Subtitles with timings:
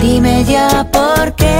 [0.00, 1.54] Dime ya por qué.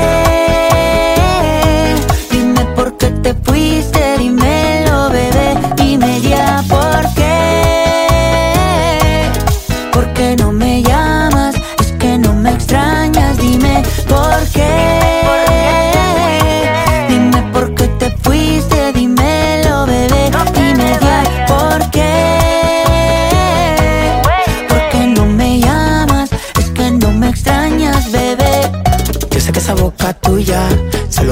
[2.30, 4.07] Dime por qué te fuiste.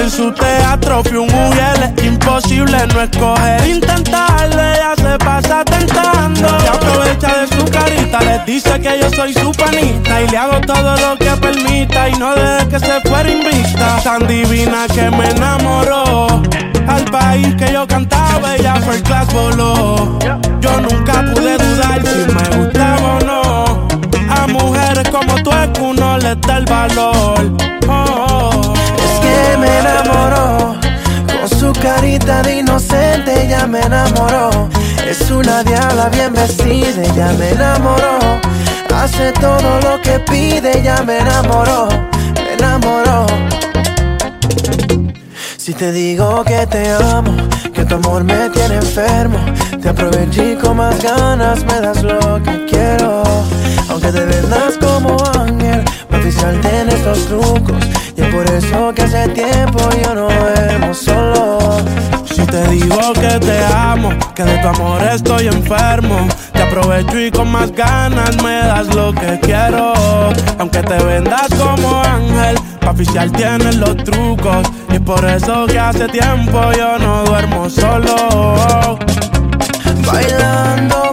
[0.00, 3.68] En su teatro fui un mujer, es imposible no escoger.
[3.68, 6.48] Intentarle, ella se pasa tentando.
[6.64, 10.22] Y aprovecha de su carita, le dice que yo soy su panita.
[10.22, 12.08] Y le hago todo lo que permita.
[12.08, 14.00] Y no deje que se fuera invista.
[14.04, 16.42] Tan divina que me enamoró.
[16.86, 20.18] Al país que yo cantaba, ella fue el class voló.
[20.60, 23.88] Yo nunca pude dudar si me gustaba o no.
[24.30, 27.52] A mujeres como tú es que uno le da el valor.
[27.88, 28.67] Oh,
[29.78, 30.76] enamoró.
[31.26, 34.68] Con su carita de inocente ya me enamoró.
[35.08, 38.18] Es una diabla bien vestida, ya me enamoró.
[38.94, 41.88] Hace todo lo que pide, ya me enamoró,
[42.34, 43.26] me enamoró.
[45.56, 47.32] Si te digo que te amo,
[47.72, 49.38] que tu amor me tiene enfermo,
[49.80, 53.22] te aproveché con más ganas, me das lo que quiero.
[54.00, 57.84] Aunque te vendas como ángel, oficial tiene estos trucos
[58.16, 61.78] y es por eso que hace tiempo yo no duermo solo.
[62.24, 66.28] Si te digo que te amo, que de tu amor estoy enfermo.
[66.52, 69.94] Te aprovecho y con más ganas me das lo que quiero.
[70.58, 74.64] Aunque te vendas como ángel, pa' oficial tienes los trucos.
[74.94, 78.96] Y por eso que hace tiempo yo no duermo solo.
[80.06, 81.07] Bailando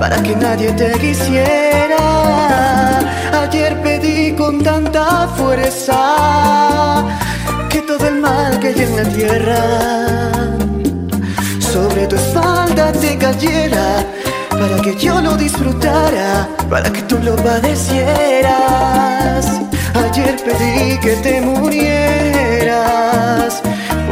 [0.00, 1.96] para que nadie te quisiera.
[3.42, 7.04] Ayer pedí con tanta fuerza
[7.70, 9.60] que todo el mal que hay en la tierra
[11.60, 14.04] sobre tu espalda te cayera
[14.50, 18.02] para que yo lo disfrutara, para que tú lo padecieras.
[20.04, 22.02] Ayer pedí que te murieras,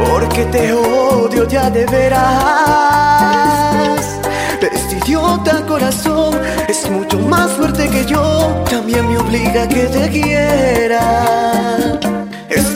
[0.05, 3.12] porque te odio ya de veras.
[4.63, 6.39] Pero este idiota corazón
[6.69, 11.99] es mucho más fuerte que yo, también me obliga a que te quiera.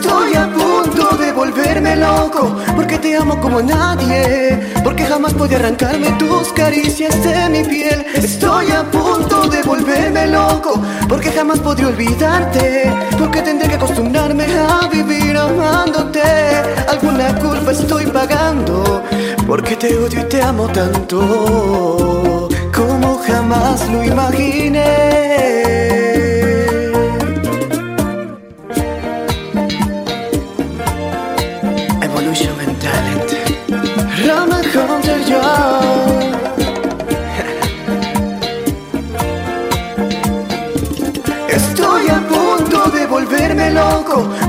[0.08, 6.14] Estoy a punto de volverme loco Porque te amo como nadie Porque jamás podí arrancarme
[6.14, 8.06] tus caricias de mi piel.
[8.14, 14.88] Estoy a punto de volverme loco Porque jamás podré olvidarte Porque tendré que acostumbrarme a
[14.88, 16.22] vivir amándote.
[16.88, 19.04] Alguna culpa estoy pagando
[19.46, 26.07] Porque te odio y te amo tanto Como jamás lo imaginé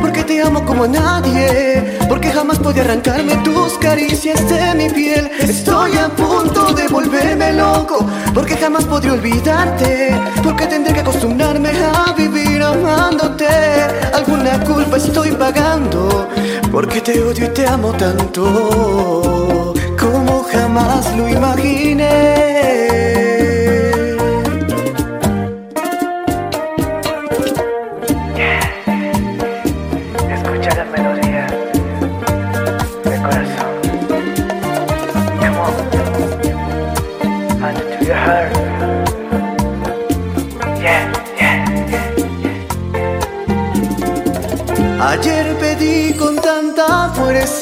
[0.00, 5.30] Porque te amo como a nadie Porque jamás podía arrancarme tus caricias de mi piel.
[5.40, 12.12] Estoy a punto de volverme loco Porque jamás podré olvidarte Porque tendré que acostumbrarme a
[12.12, 13.46] vivir amándote.
[14.14, 16.28] Alguna culpa estoy pagando
[16.70, 23.07] Porque te odio y te amo tanto Como jamás lo imaginé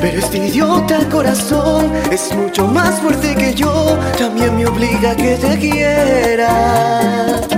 [0.00, 5.36] Pero este idiota corazón es mucho más fuerte que yo, también me obliga a que
[5.36, 7.57] te quiera.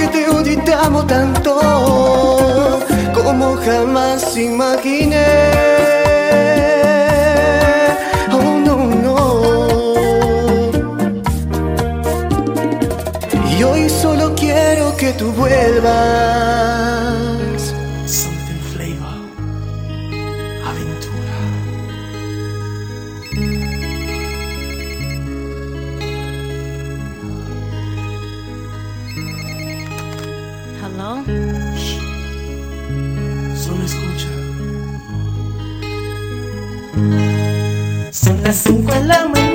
[0.00, 2.80] porque te odio y te amo tanto
[3.14, 5.26] como jamás imaginé.
[8.32, 9.16] Oh no, no.
[13.50, 16.89] Y hoy solo quiero que tú vuelvas.
[38.50, 39.49] Las 5 de la mañana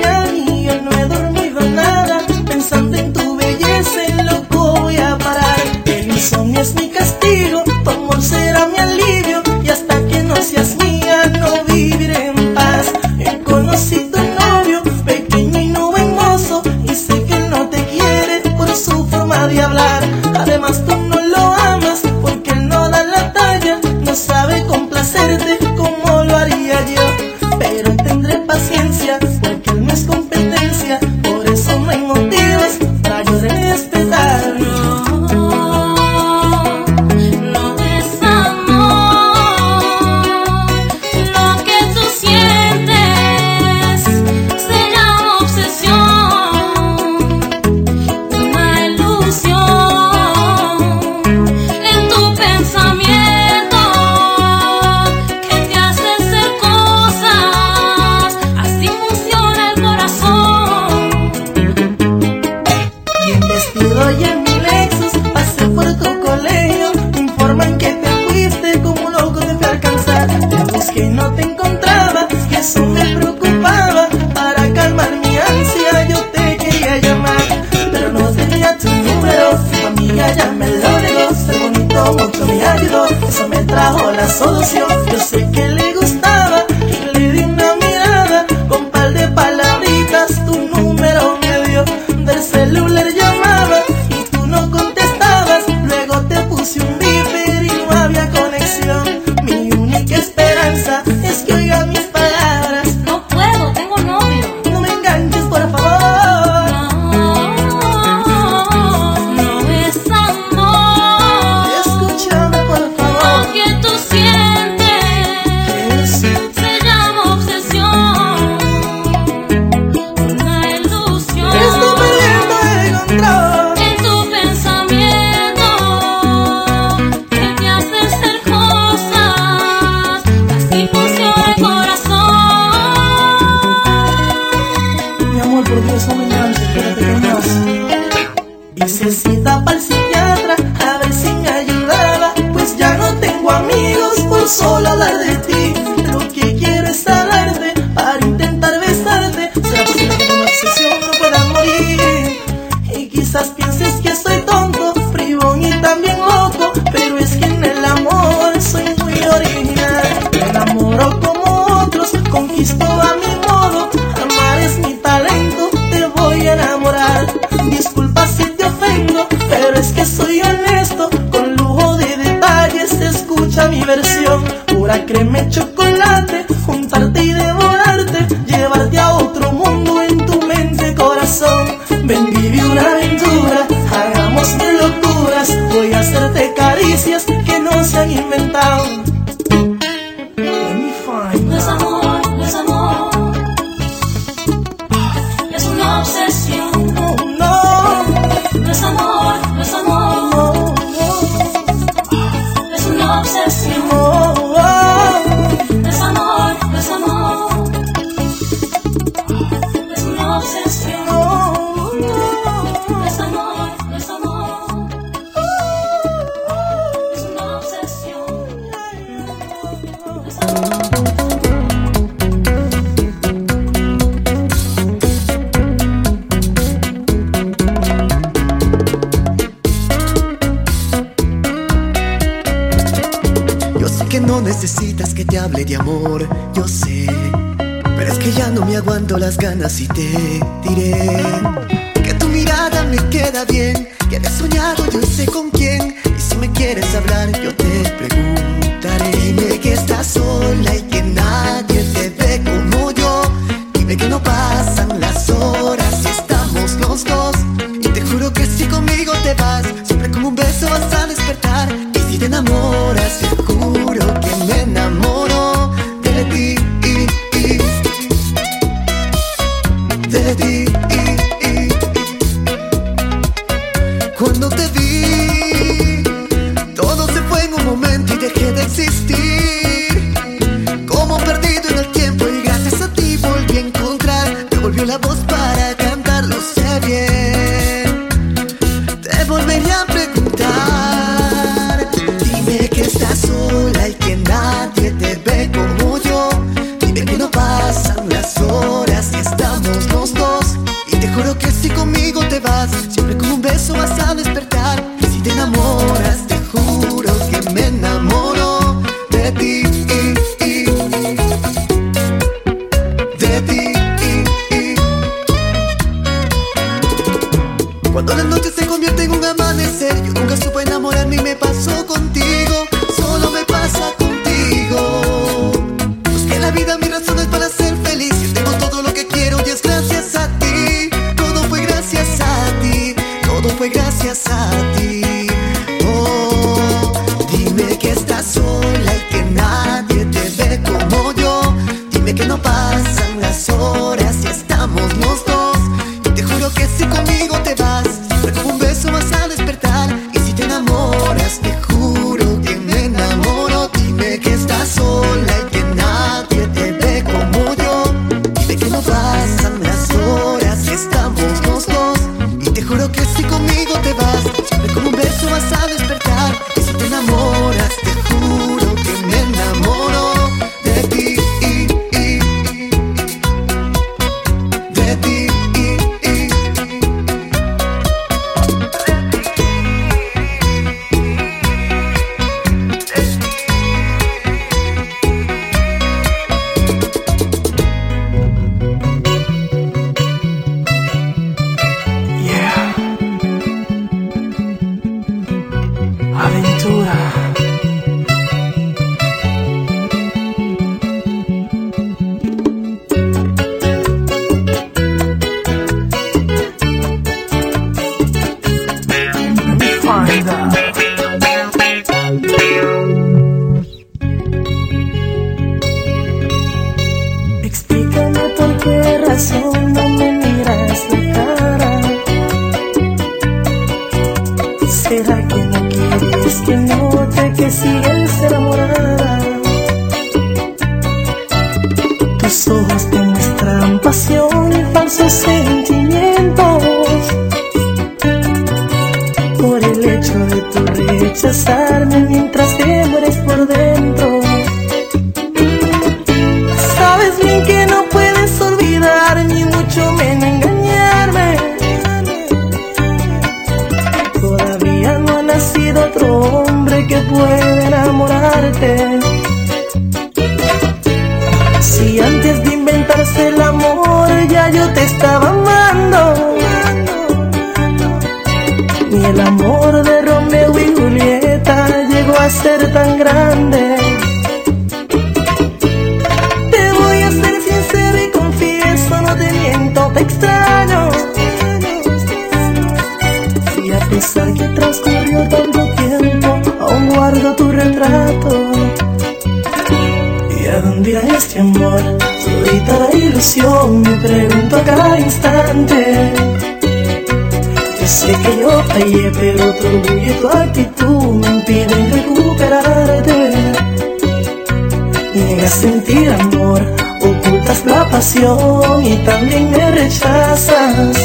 [507.98, 510.98] y también me rechazas.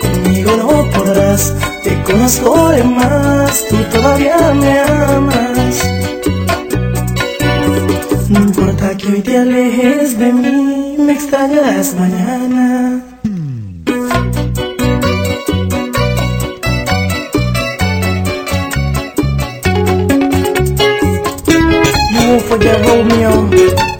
[0.00, 1.52] Conmigo no podrás,
[1.82, 5.82] te conozco de más, tú todavía me amas.
[8.28, 13.02] No importa que hoy te alejes de mí, me extrañarás mañana.
[22.12, 22.38] No
[22.86, 23.91] Romeo.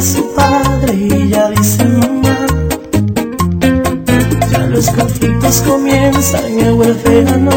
[0.00, 2.46] su padre y ya dice mamá.
[4.50, 7.50] Ya los conflictos comienzan, el welfare no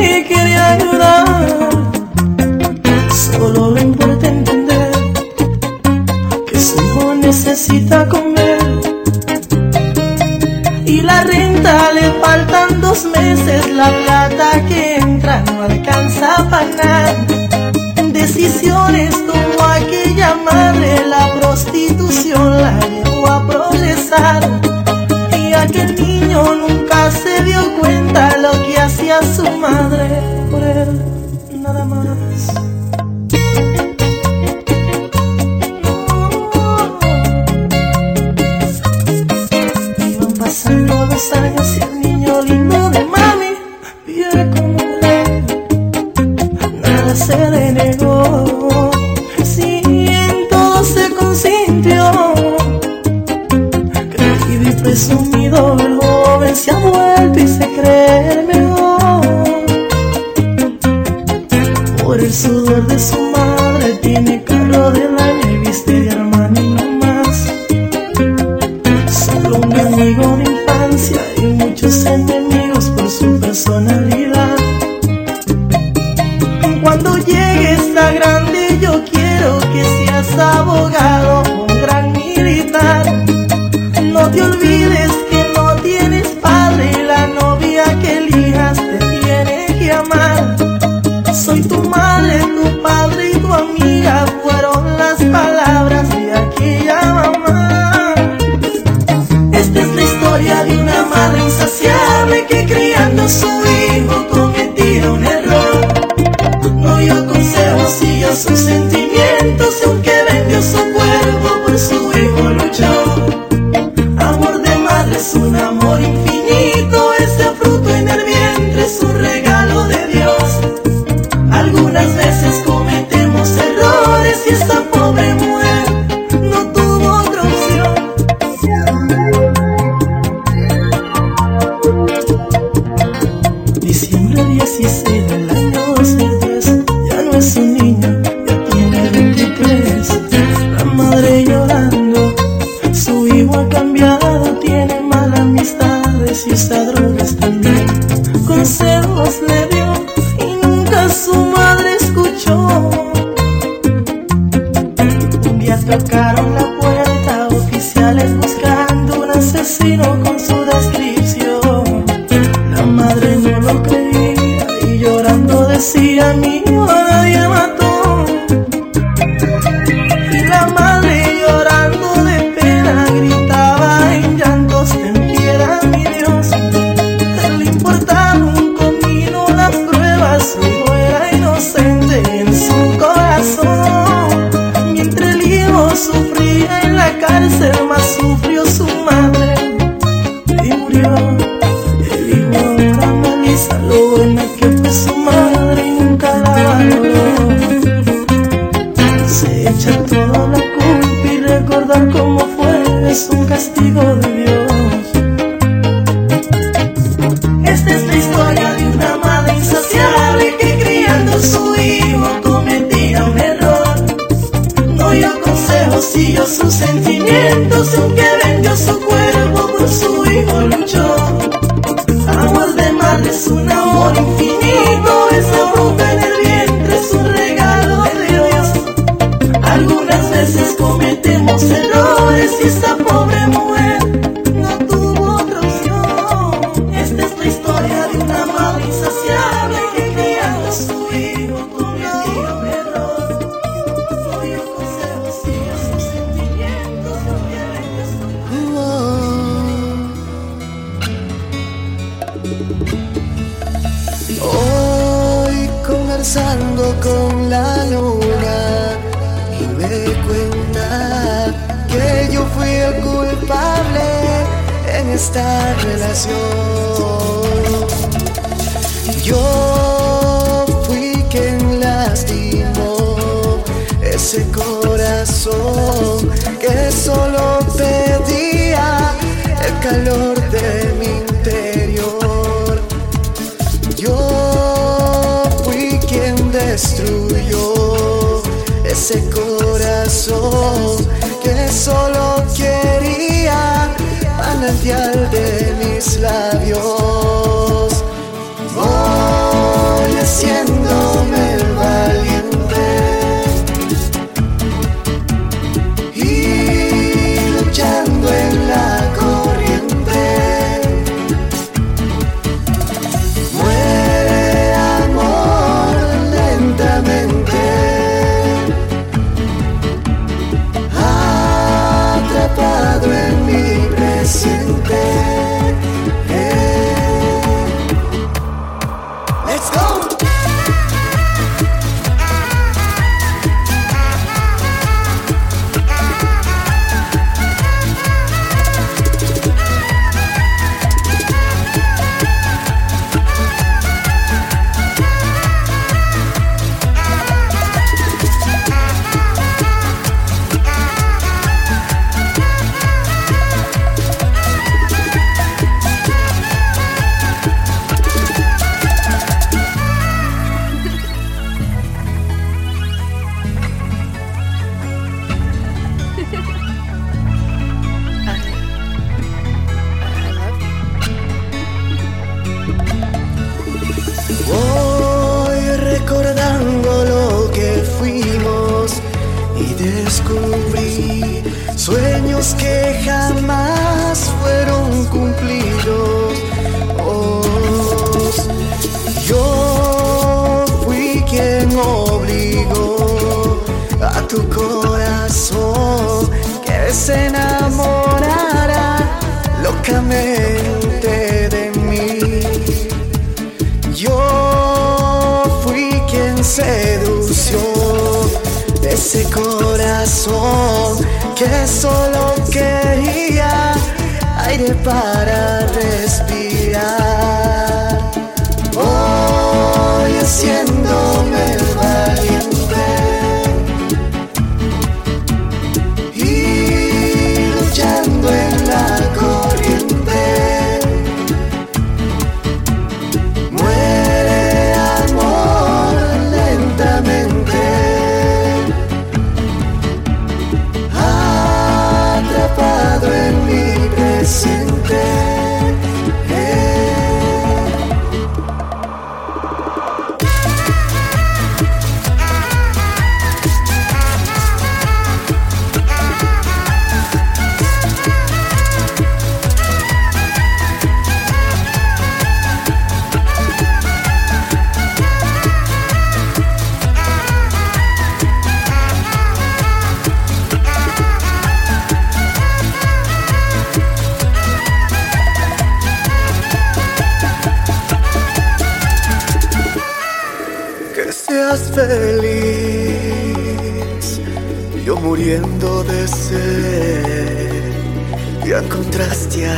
[0.00, 1.35] y quiere ayudar.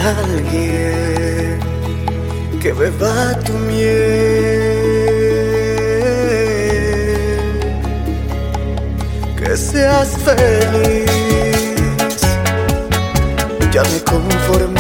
[0.09, 1.59] alguien
[2.61, 3.89] que beba tu miel,
[9.37, 11.09] que seas feliz.
[13.73, 14.78] Ya me conformé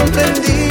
[0.00, 0.69] sorprendí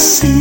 [0.00, 0.39] você.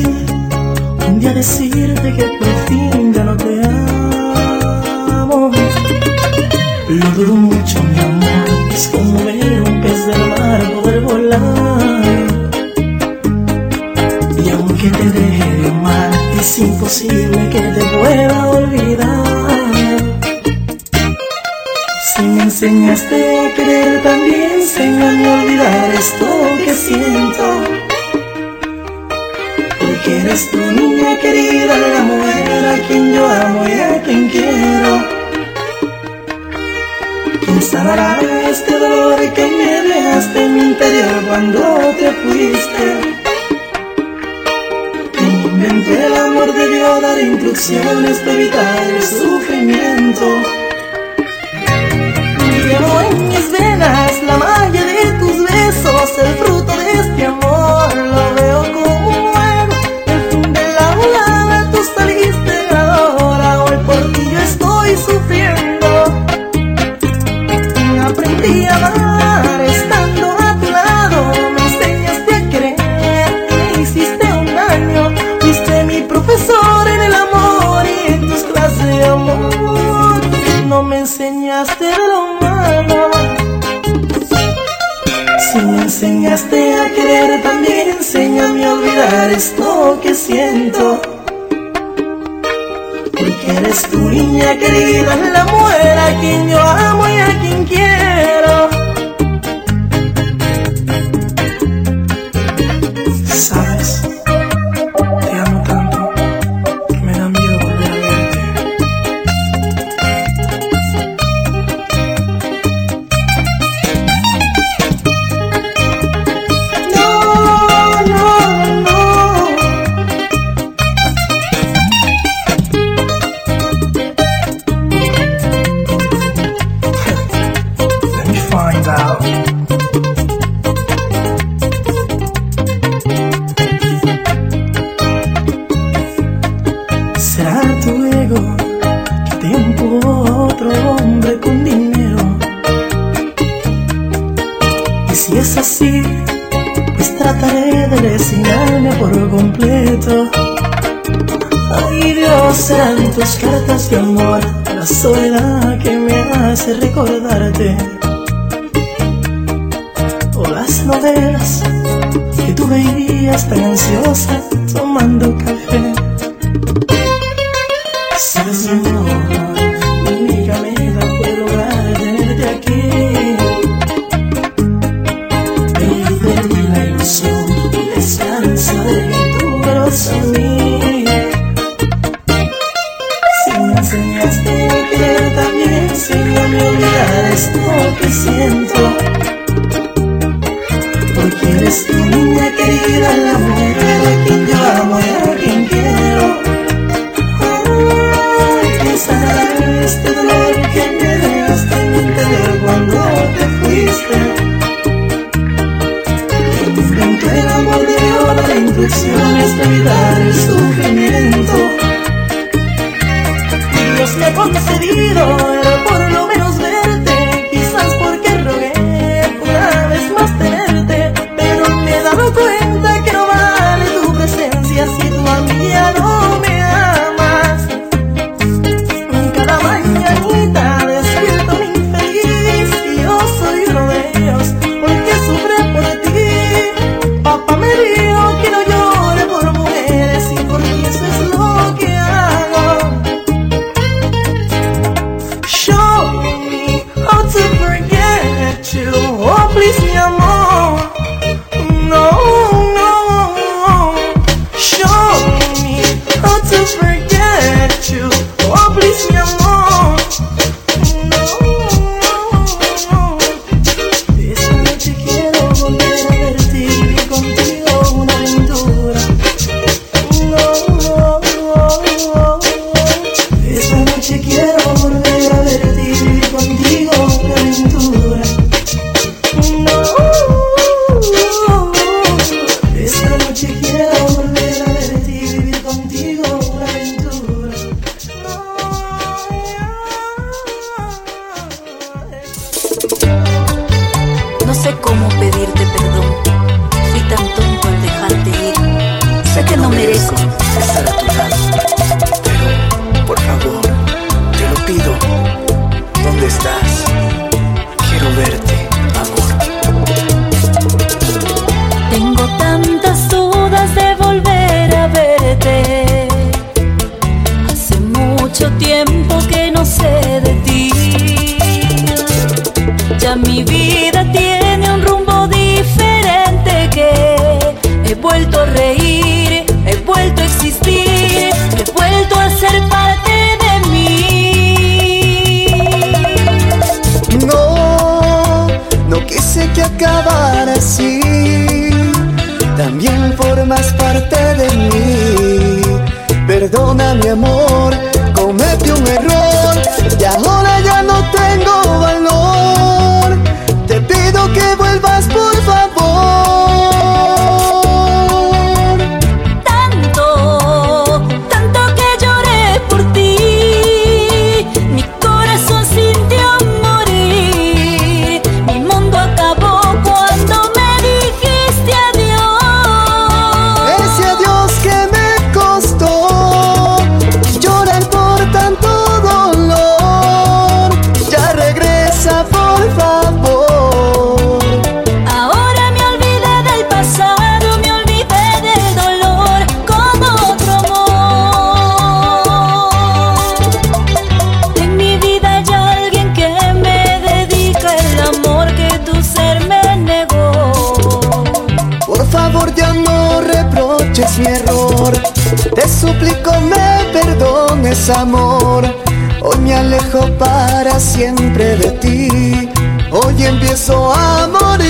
[412.92, 414.70] hoy empiezo a morir.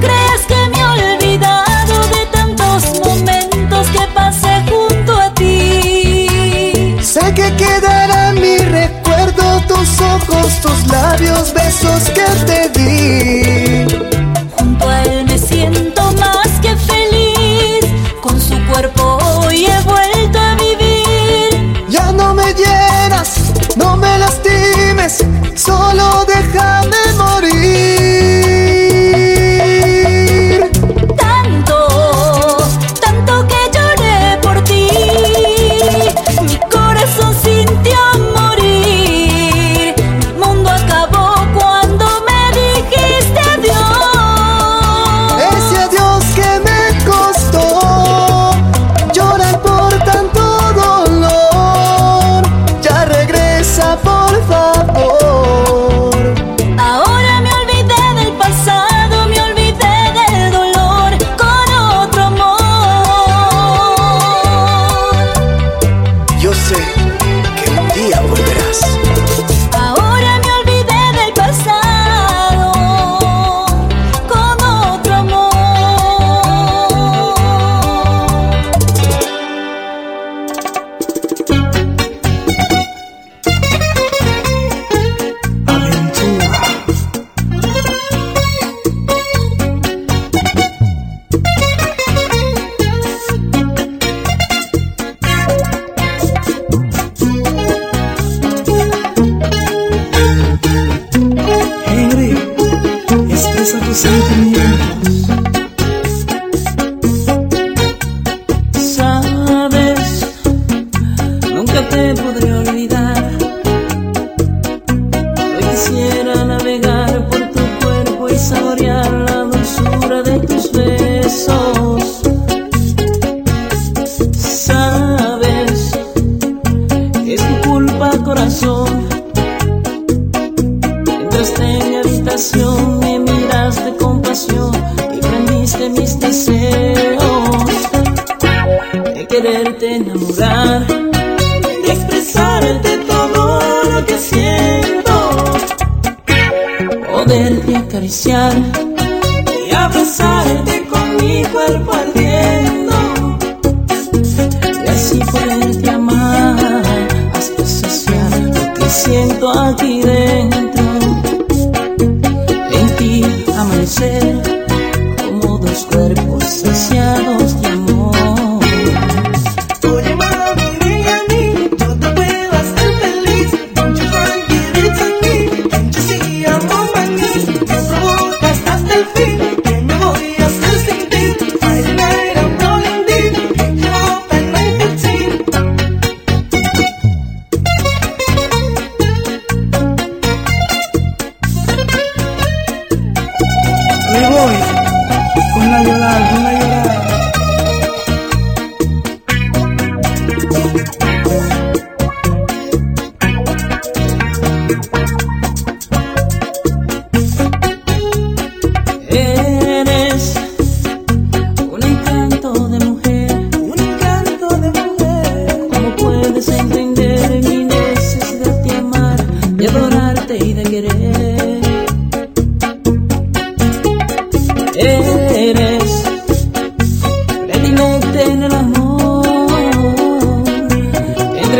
[0.00, 6.96] ¿Crees que me he olvidado de tantos momentos que pasé junto a ti?
[7.02, 13.69] Sé que quedará mi recuerdo, tus ojos, tus labios, besos que te di.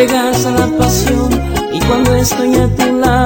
[0.01, 1.29] entregas a la pasión
[1.73, 3.20] y cuando estoy a tu lado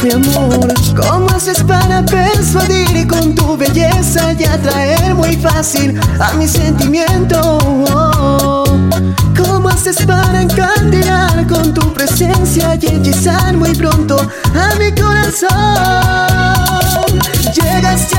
[0.00, 0.72] mi amor.
[0.96, 7.58] ¿Cómo haces para persuadir y con tu belleza y atraer muy fácil a mi sentimiento?
[9.36, 14.16] ¿Cómo haces para encandilar con tu presencia y hechizar muy pronto
[14.54, 15.50] a mi corazón?
[17.54, 18.18] Llegaste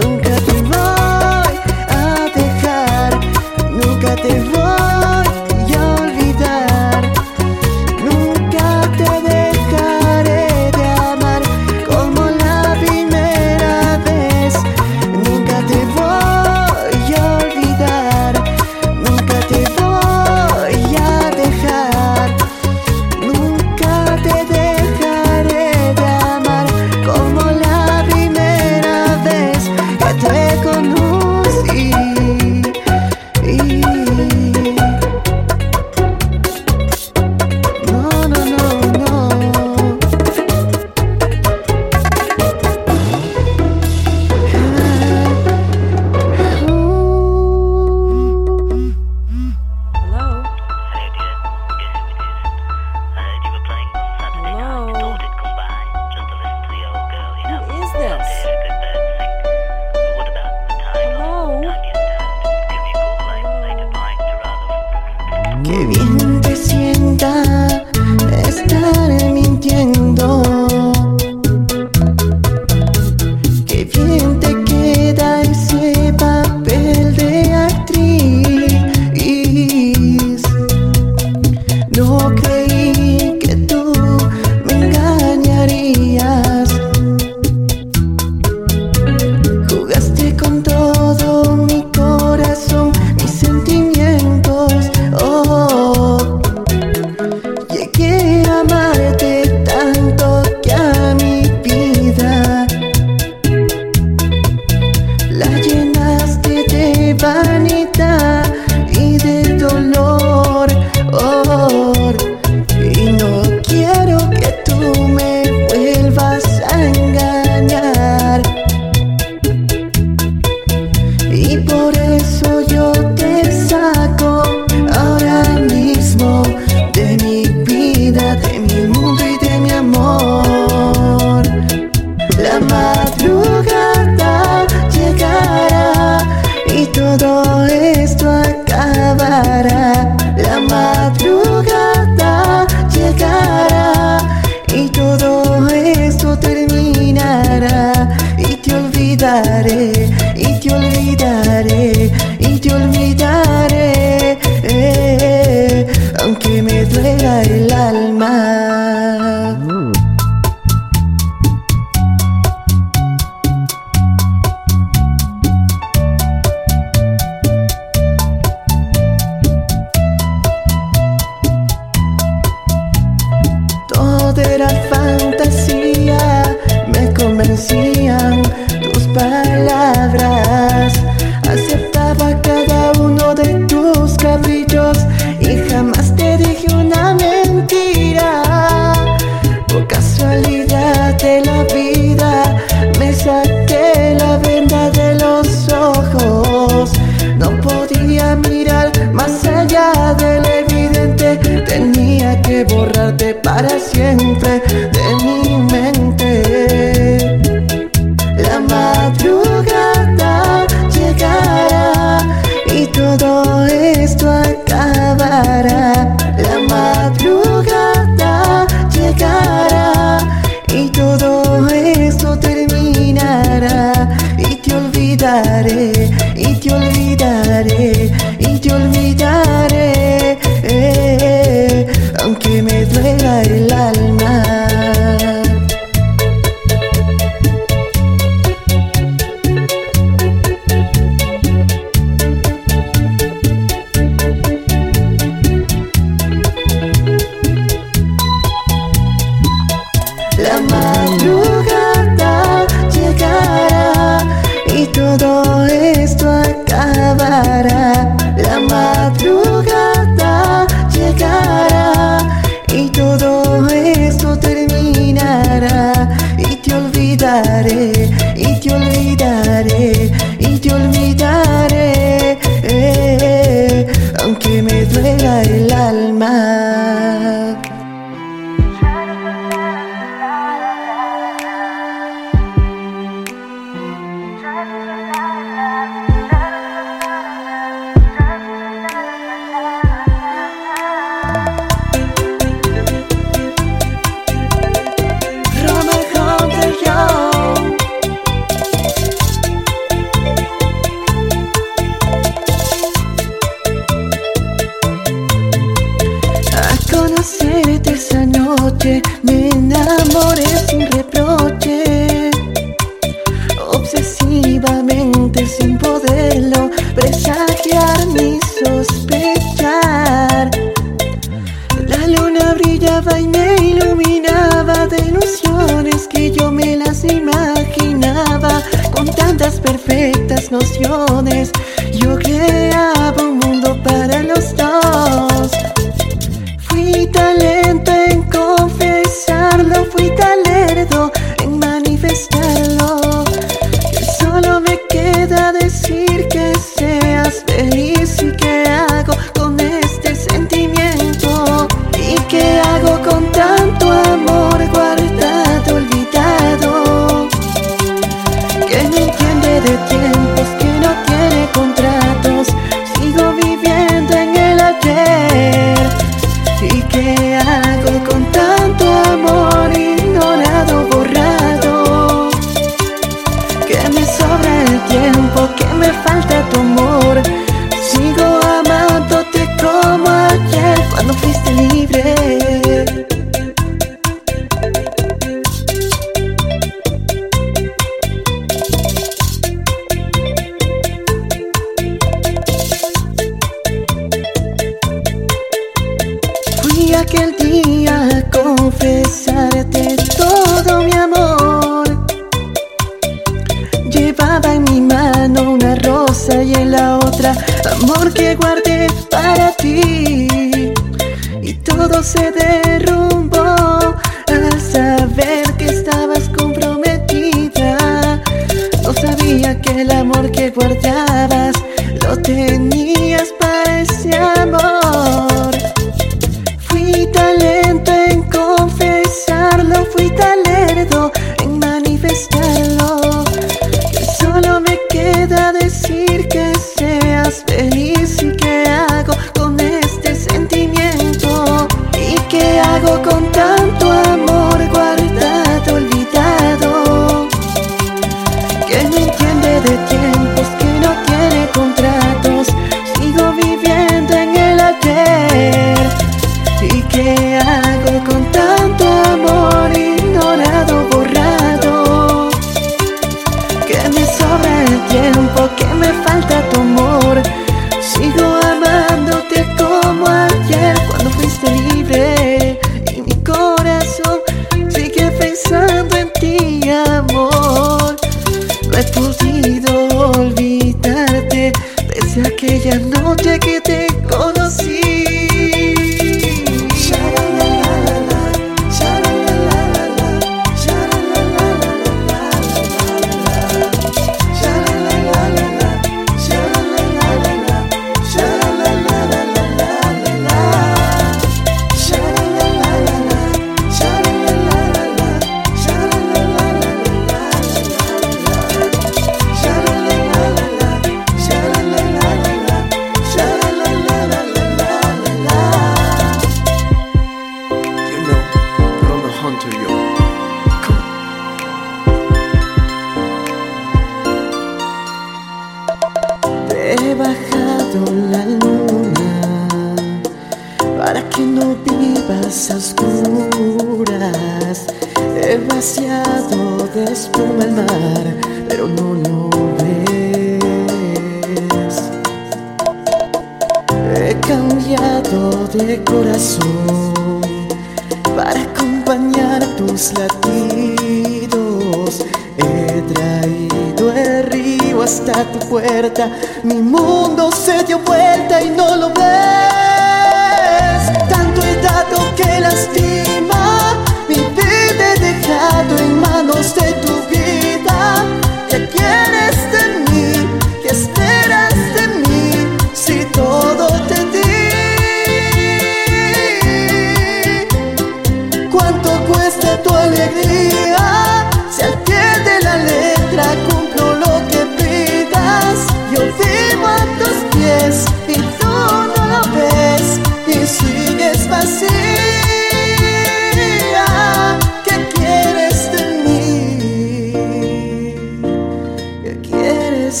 [599.96, 600.00] He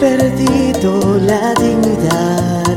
[0.00, 2.76] perdido la dignidad,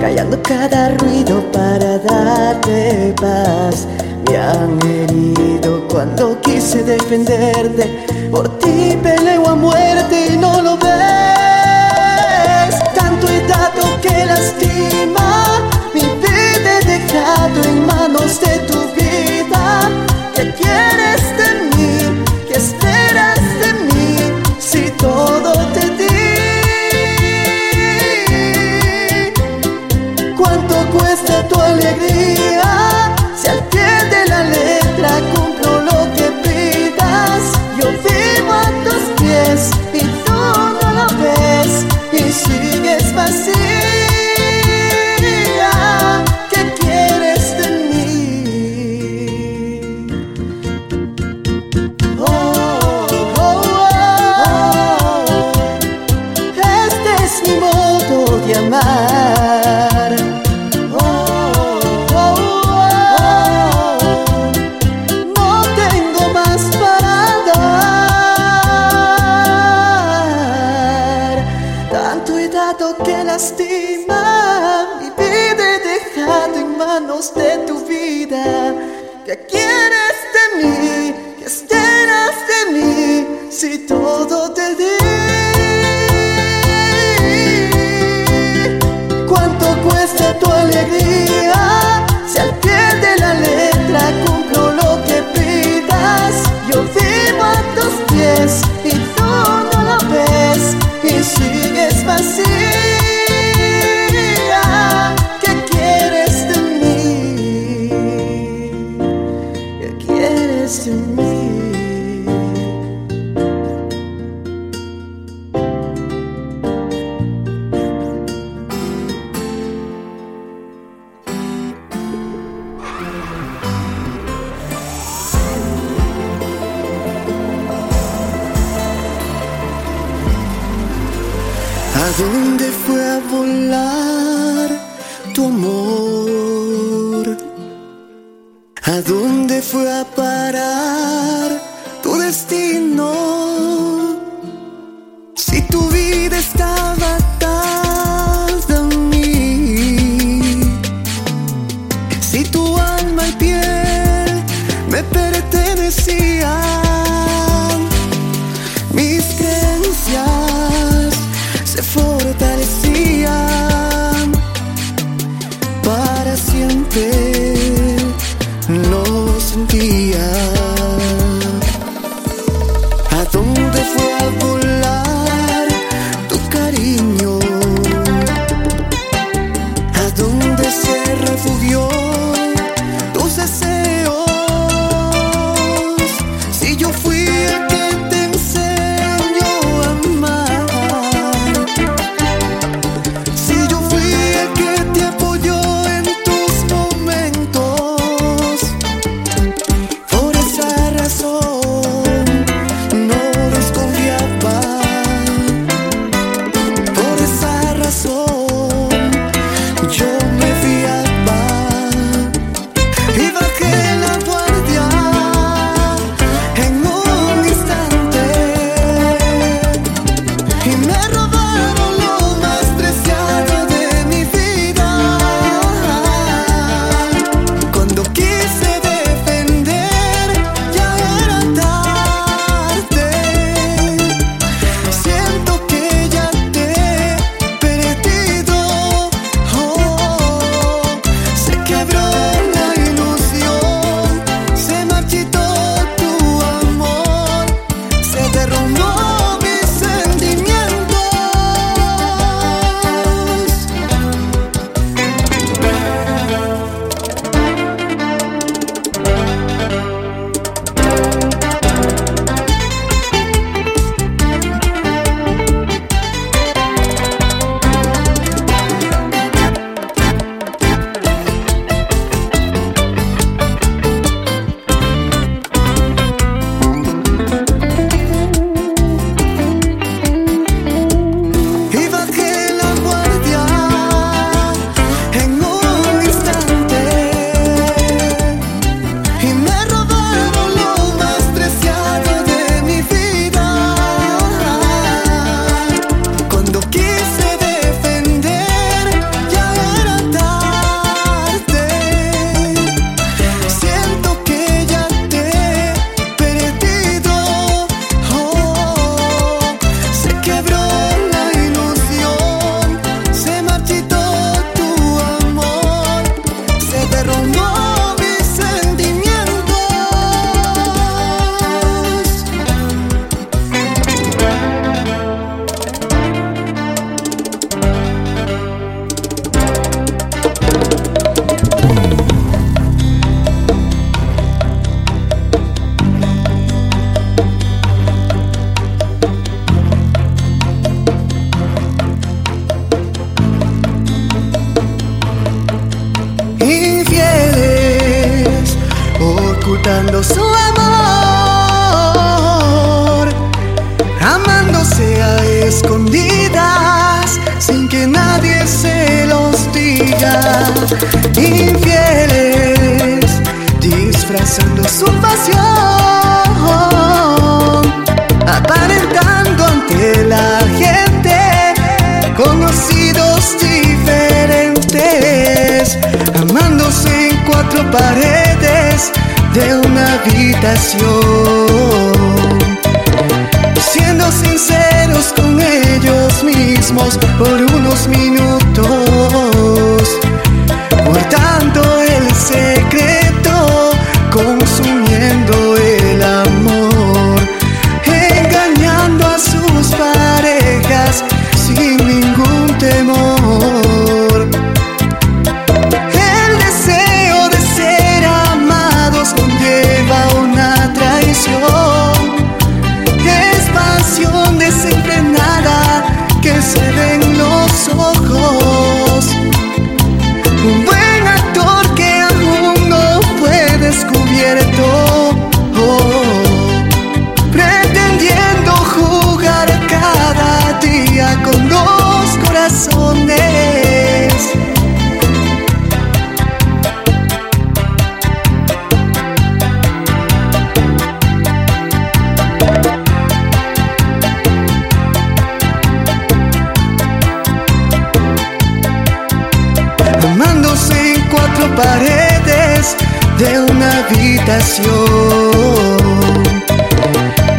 [0.00, 3.86] callando cada ruido para darte paz.
[4.28, 10.94] Me han herido cuando quise defenderte, por ti peleo a muerte y no lo ves.
[12.92, 15.53] Tanto he dado que lastima
[17.14, 18.83] dejado en manos de tu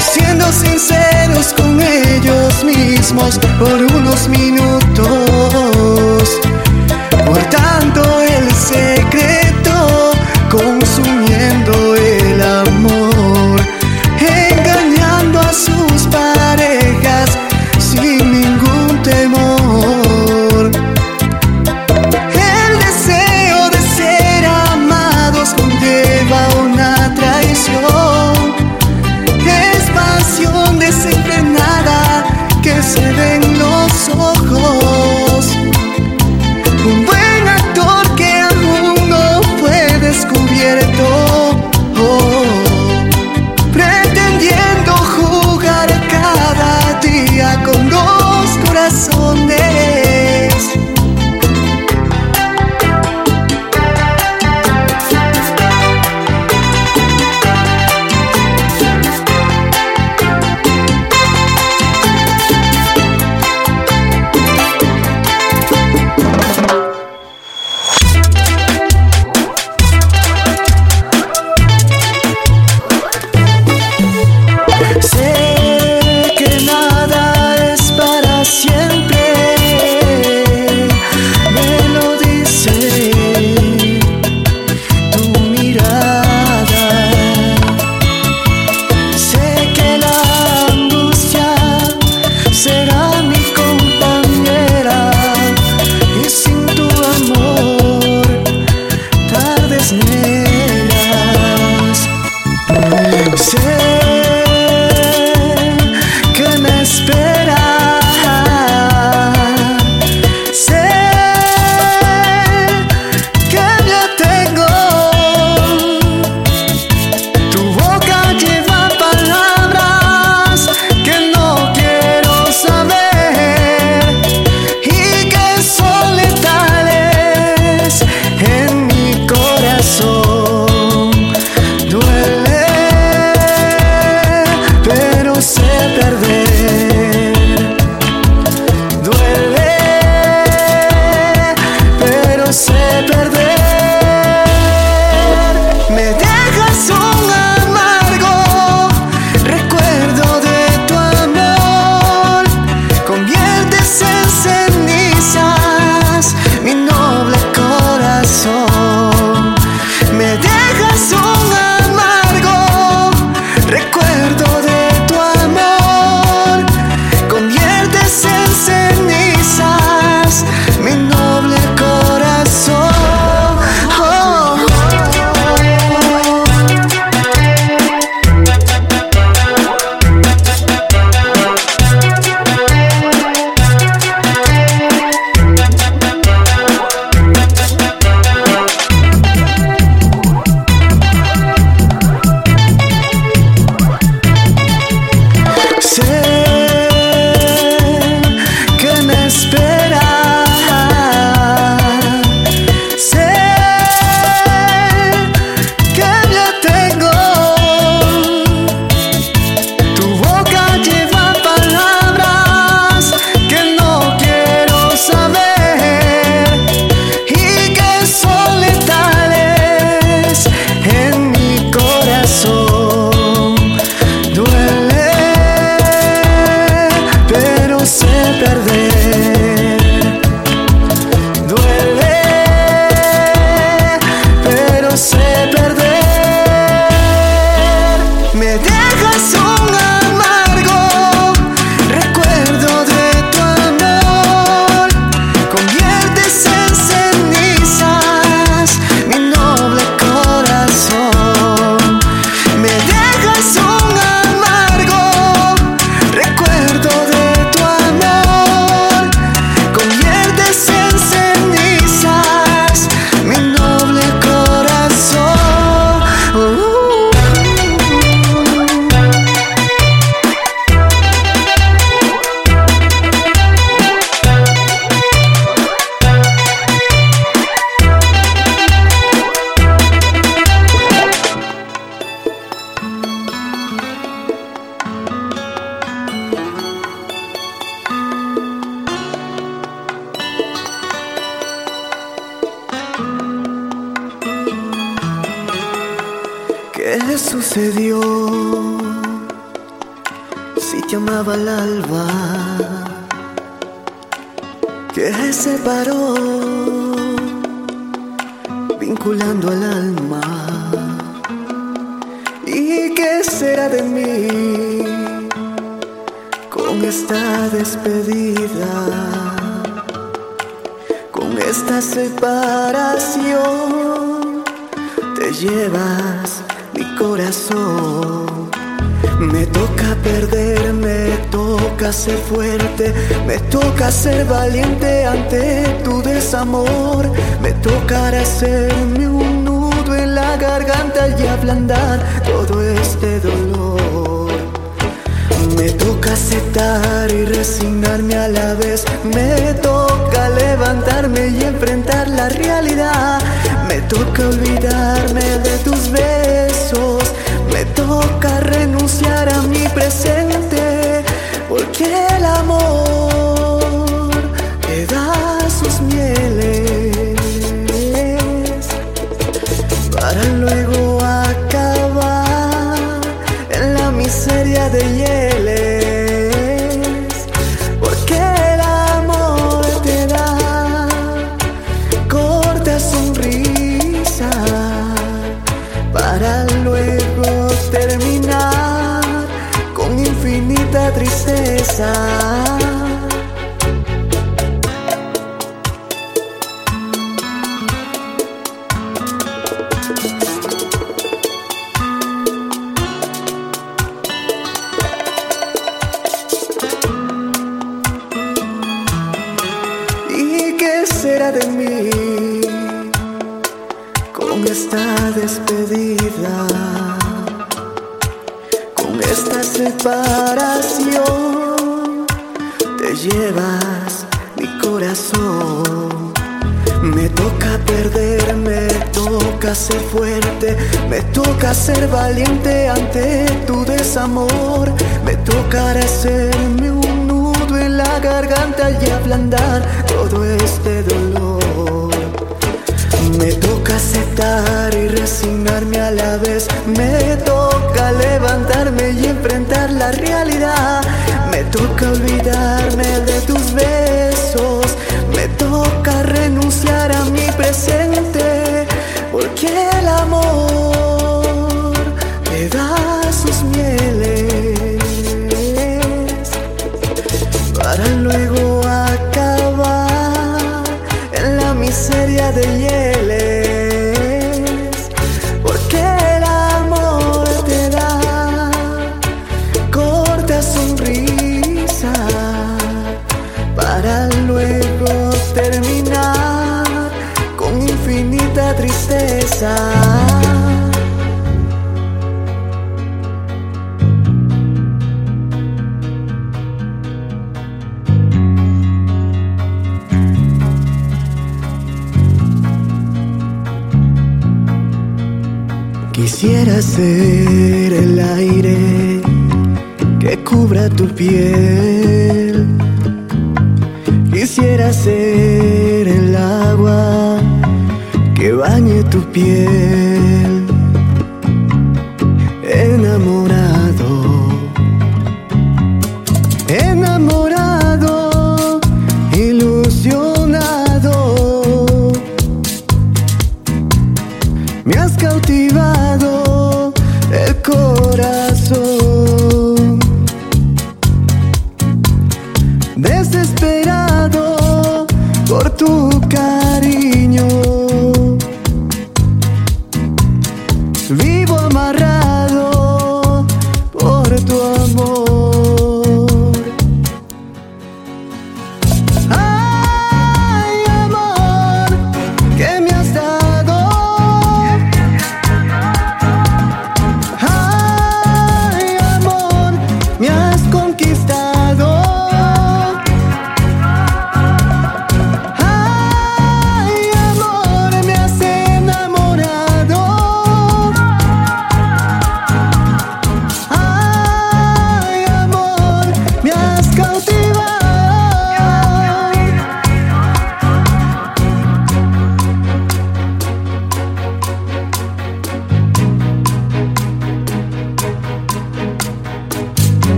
[0.00, 5.79] siendo sinceros con ellos mismos por unos minutos,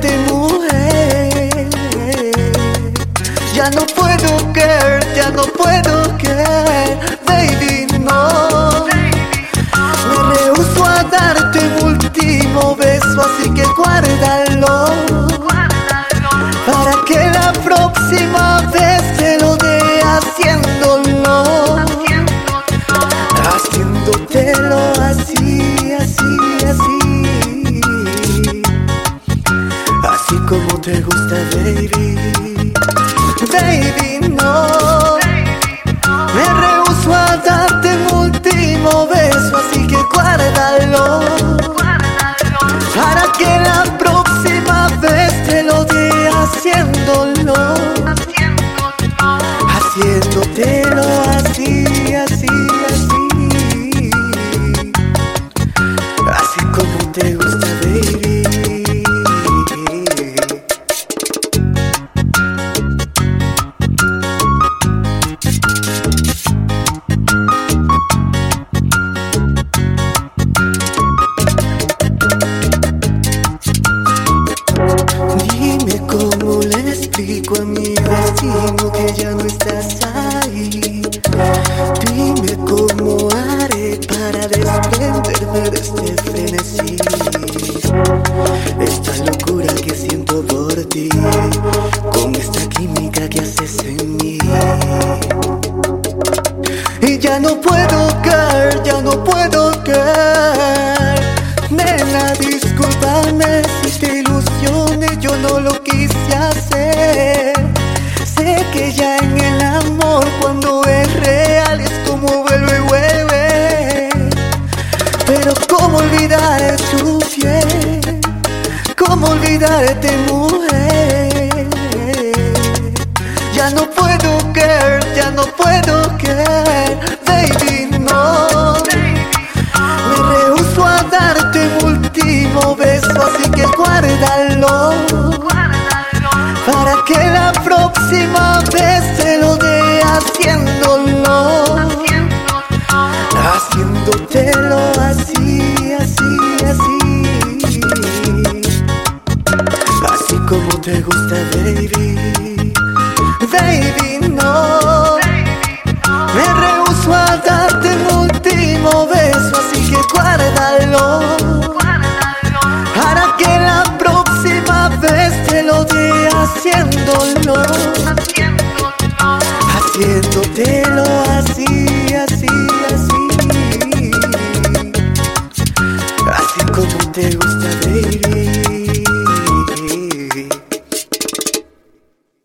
[0.00, 1.68] verte mujer.
[3.54, 8.86] Ya no puedo creer, ya no puedo creer, baby no.
[10.28, 15.07] Me rehuso a darte un último beso, así que guárdalo.